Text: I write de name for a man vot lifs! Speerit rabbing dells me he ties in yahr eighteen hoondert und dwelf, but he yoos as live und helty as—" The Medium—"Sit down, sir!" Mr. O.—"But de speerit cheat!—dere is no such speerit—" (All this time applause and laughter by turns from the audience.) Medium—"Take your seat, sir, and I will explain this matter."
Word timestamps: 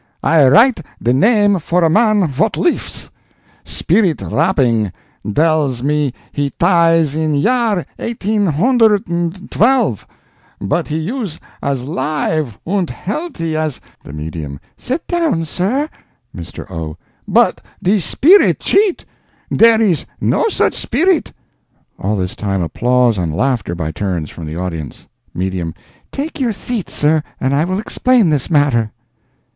I 0.23 0.47
write 0.47 0.79
de 0.99 1.13
name 1.13 1.59
for 1.59 1.83
a 1.83 1.89
man 1.91 2.25
vot 2.27 2.57
lifs! 2.57 3.11
Speerit 3.63 4.19
rabbing 4.31 4.91
dells 5.31 5.83
me 5.83 6.11
he 6.31 6.49
ties 6.49 7.13
in 7.13 7.35
yahr 7.35 7.85
eighteen 7.99 8.47
hoondert 8.47 9.07
und 9.07 9.47
dwelf, 9.51 10.07
but 10.59 10.87
he 10.87 10.97
yoos 10.97 11.39
as 11.61 11.85
live 11.85 12.57
und 12.65 12.89
helty 12.89 13.53
as—" 13.55 13.79
The 14.03 14.11
Medium—"Sit 14.11 15.05
down, 15.05 15.45
sir!" 15.45 15.87
Mr. 16.35 16.65
O.—"But 16.71 17.61
de 17.83 17.99
speerit 17.99 18.57
cheat!—dere 18.57 19.81
is 19.83 20.07
no 20.19 20.45
such 20.49 20.73
speerit—" 20.73 21.31
(All 21.99 22.15
this 22.15 22.35
time 22.35 22.63
applause 22.63 23.19
and 23.19 23.35
laughter 23.35 23.75
by 23.75 23.91
turns 23.91 24.31
from 24.31 24.47
the 24.47 24.55
audience.) 24.55 25.05
Medium—"Take 25.35 26.39
your 26.39 26.53
seat, 26.53 26.89
sir, 26.89 27.21
and 27.39 27.53
I 27.53 27.65
will 27.65 27.77
explain 27.77 28.31
this 28.31 28.49
matter." 28.49 28.91